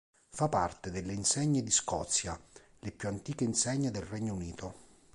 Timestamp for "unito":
4.33-4.73